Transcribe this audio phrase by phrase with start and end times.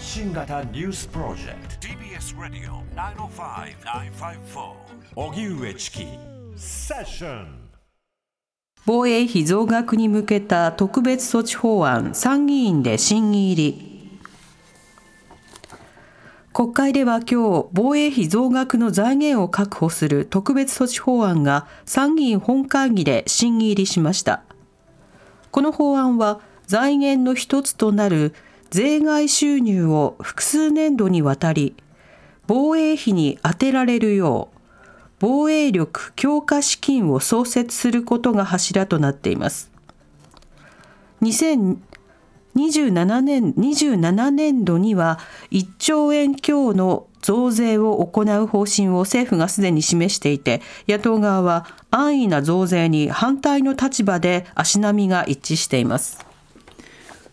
[0.00, 1.88] 発信型ニュースプロジェクト。
[1.88, 2.82] TBS ラディオ
[3.28, 4.72] 905-954
[5.14, 6.06] おぎゅうえちき
[6.56, 7.68] セッション
[8.86, 12.14] 防衛費増額に向けた特別措置法案。
[12.14, 14.18] 参議院で審議入り。
[16.54, 17.24] 国会では今
[17.64, 24.44] 日防衛費増額の財源を確保する特別措置法案が参議院本会議で審議入りしました。
[25.50, 28.34] この法案は財源の一つとなる
[28.70, 31.74] 税外収入を複数年度にわたり
[32.46, 34.58] 防衛費に充てられるよう
[35.18, 39.70] 防衛力強化資金を創設することが柱となっています。
[41.20, 45.18] 2027年 ,27 年度には
[45.50, 56.29] 1兆円強の増税を行う方針を政府がすでに示していて野党側は安易な増税に反対の立場で足並みが一致しています。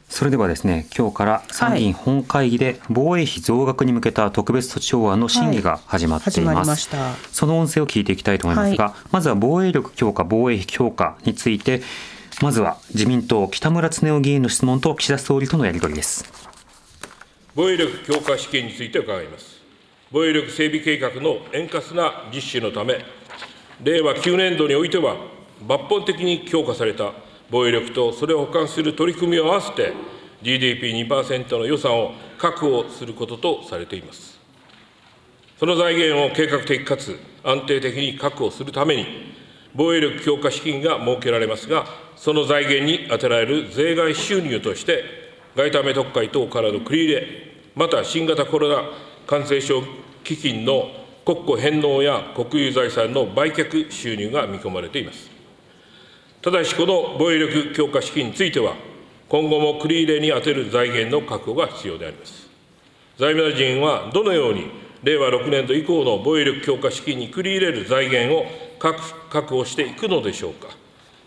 [0.09, 11.81] それではですね今日から参議院本会議で防衛費増額に向けた特別措置法案の審議が始まっています、はい、その音声を聞いていきたいと思いますが、はい、まずは防衛力強化防衛費強化について
[12.41, 16.23] まずは自民党北村恒夫議員の質問と岸田総理とのやり取りです。
[17.55, 19.59] 防衛力強化資金について伺います。
[20.11, 23.03] 防衛力整備計画の円滑な実施のため
[23.83, 25.17] 令和9年度においては
[25.66, 27.11] 抜本的に強化された
[27.50, 29.94] 防衛力とそれを補完する取り組みを合わせて、
[30.44, 34.38] GDP2% の予算を確保することとされています。
[35.59, 39.06] その財源を計画的かつ安定的に確保するために、
[39.73, 45.03] 防衛力強化資金が設けられますが、その財源に充てられる税外収入として、
[45.56, 47.28] 外為特会等からの繰り入れ、
[47.75, 48.84] また新型コロナ
[49.25, 49.84] 感染症
[50.23, 50.92] 基金の
[51.25, 55.37] 国庫返納や国有財産の売却収入が見込まれています。
[56.48, 58.73] ただし、この防衛力強化資金については、
[59.28, 62.48] 今後も繰り入れに充てる財源の確保が必要であります。
[63.20, 64.69] 財務大臣はどのように
[65.03, 68.46] 令和6年度以降の防衛力強化資金に繰り入れる財源を
[69.30, 70.69] 確保していくのでしょうか。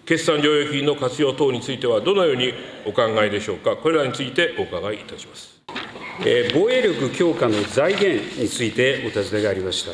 [0.06, 2.54] 決算剰余金の活用等については、どのように
[2.86, 3.76] お考えでしょうか。
[3.76, 5.60] これらについてお伺いいたします。
[6.54, 9.90] 防衛力強化の財源についてお尋ねがありました。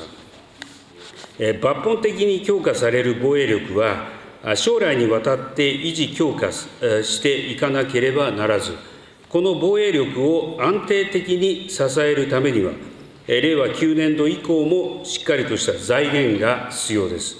[1.43, 4.15] 抜本的に強化される防衛力は、
[4.55, 8.75] 将来にわたって維持強化していかなければならず、
[9.29, 12.73] この防衛力を安定的に支えるためには、
[13.27, 17.39] 令和9年度以降もしっかりとした財源が必要です。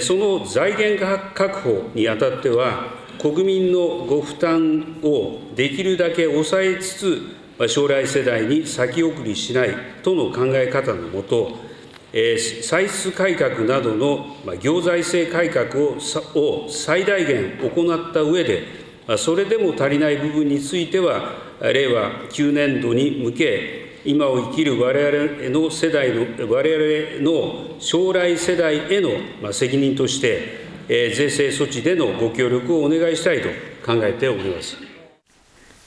[0.00, 1.00] その財源
[1.34, 9.70] 確保にあたっては、国民のご負担をできるだけ抑えつつ、将来世代に先送りしない
[10.02, 11.56] との考え方のもと、
[12.62, 15.96] 歳出改革などの行財政改革
[16.36, 18.62] を最大限行った上で、
[19.18, 33.48] それでも足りない部分については、令和9年度に向け、今を生きる我々の世代の、我々の将来世代への責任として、税制措置でのご協力をお願いしたいと
[33.84, 34.93] 考えております。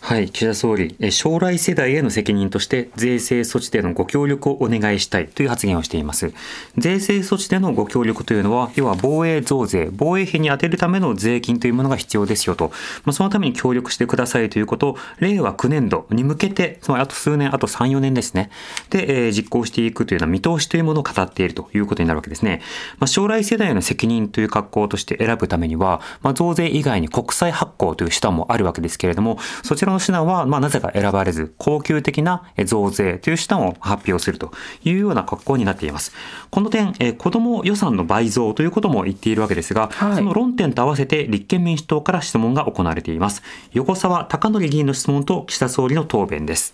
[0.08, 6.32] はい、岸田総理、将来世代への責任として税制措置でのご協力をお願いしたいという発言をしています。
[6.78, 12.72] 税制措置でのご協力というのは、要は防衛増税、防衛費に充てるための税金というものが必要ですよと、
[13.04, 18.50] まあ、そのために協力してくださいということを、令和9年度に向けて、つまりあと数年、あと3、4年ですね、
[18.90, 22.62] で、えー、実行していくというような見通しというものを語っているということになるわけですね。
[23.00, 34.52] まあ、将来世代への責任という格好として選ぶためには、まあ、増税以外に国債発行という手段もあるわけですけれども、そちらのの手段は、まあ、なぜか選ばれず、恒久的な増税という手段を発表すると
[34.84, 36.14] いうような格好になっています。
[36.50, 43.42] この点、え子ども予算の倍増ということも言っているわけですが、はい、その論点と合わせて立憲民主党から質問が行われています。
[43.74, 46.74] 横沢高則議員の質問と岸田総理の答弁です。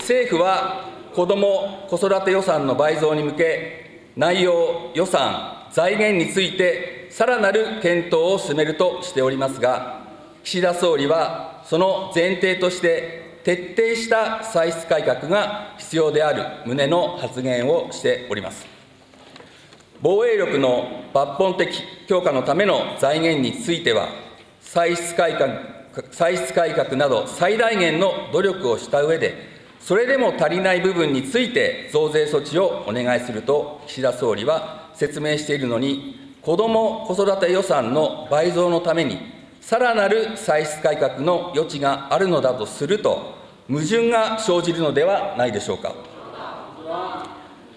[0.00, 10.04] 政府は子ども・子育て予算の倍増に向け、内容、予算、財源について、さらなる検討を進めるとしておりますが、
[10.42, 18.66] 岸田総理はその前提として、徹底した歳出改革が必要である旨の発言をしております。
[20.00, 24.08] 防衛力の抜本的強化のための財源については、
[24.60, 25.74] 歳出改革
[26.10, 29.34] 歳出改革など最大限の努力をした上で、
[29.80, 39.33] それでも足りない部分について増税措置をお願いすると岸田総理は説明しているのに、子ども・子育て予算の倍増のために
[39.64, 43.32] さらなる歳出改革の余地があるのだとすると、
[43.66, 45.94] 矛盾が生じるのではないでしょうか。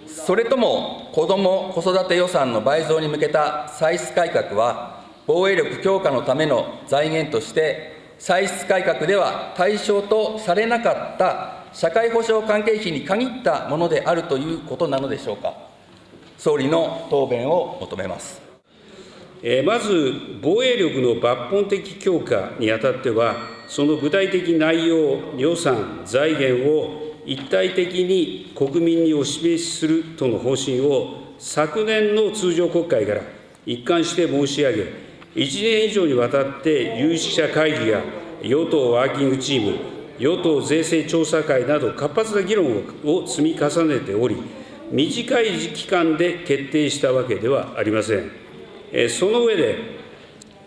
[0.06, 15.54] それとも、子ども・子育て予算の倍増に向けた歳出改革は、防衛力強化のための財源として、歳出改革では対象とされなかった社会保障関係費に限ったものであるということなのでしょうか。
[16.38, 18.47] 総理の答弁を求めます。
[19.64, 23.36] まず、防衛力の抜本的強化にあたっては、
[23.70, 33.22] その具体的内容、予算、財源を一体的に国民にお示しするとの方針を、昨年の通常国会から
[33.66, 34.82] 一貫して申し上げ、
[35.36, 38.02] 1年以上にわたって有識者会議や
[38.42, 39.78] 与党ワーキングチーム、
[40.20, 44.36] 与党税制調査会など活発な議論を積み重ねており、
[44.92, 48.47] 短い期間で決定したわけではありません。
[49.10, 49.78] その上で、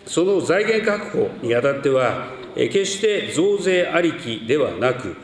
[0.07, 5.17] その財源確保にあたっては、決して増税ありきではなく、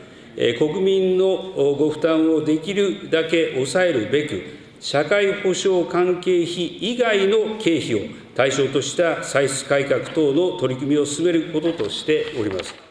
[0.57, 4.43] 国民のご負担をできるだけ抑えるべく、
[4.79, 7.99] 社会保障関係費以外の経費を
[8.35, 12.86] 対象とした歳出改革等の取り組みを進めることとしております。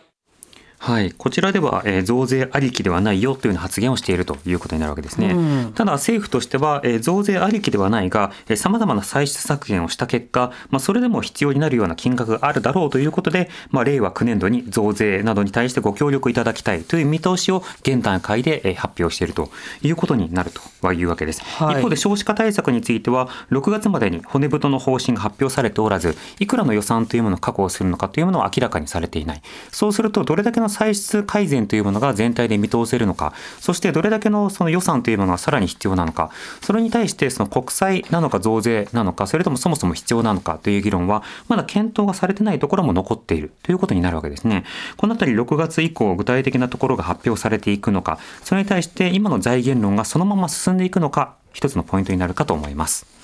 [0.87, 5.33] はい、こちらでは、えー、増税ありきではないよというような発言をしているということになるわけですね。
[5.33, 19.51] うん、ただ政府としては、えー、増税ありきではないが、さまざまな歳出削減をした結果、まあ、それでも必要になるような金額があるだろうということで、まあ、令和9年度に増税などに対してご協力いただきたいという見通しを現段階で、えー、発表していると
[19.83, 21.43] いうことになるとはいうわけです。
[21.43, 29.43] はい、一方で少子化対策については、6月までに骨太の方針が発表されておらず、いくらの予算というものを確保するのかというものを明らかにされていない。
[29.73, 36.31] そうすると、どれだけの歳出改善というものが全体で見通せるのか、そしてどれだけのその予算というものがさらに必要なのか、
[36.63, 44.65] それに対してその国債なのか増税なのか、それともそもそも必要なのかという議論は、まだ検討がされてないところも残っているということになるわけですね。
[44.97, 53.16] このあたり6月以降、具体的なところが発表されていくのか、それに対して今の財源論がそのまま進んでいくのか、一つのポイントになるかと思います。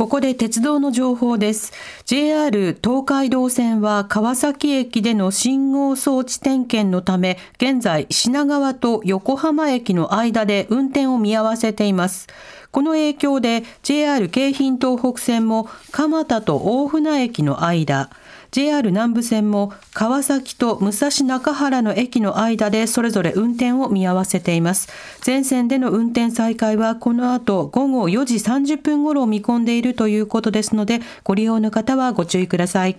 [0.00, 1.74] ここで鉄道の情報です。
[2.06, 2.50] JR
[2.82, 12.28] 東海道線は川崎駅での信号装置点検のため、現在品川と横浜駅の間で運転を見合わせています。
[12.70, 18.08] この影響で JR 京浜東北線も蒲田と大船駅の間、
[18.50, 24.88] JR 南武線も川崎と武蔵中原の駅の間でそれぞれ運転を見合わせています。
[25.22, 32.96] 全線での運転再開はこの後午後4時30分頃を見込んでいるということですのでご利用の方はご注意ください。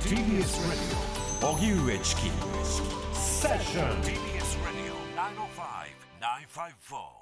[0.00, 0.66] TBS
[1.42, 2.22] 荻上チキ
[3.14, 4.96] セッション TBS ラディオ
[6.92, 7.15] 905-954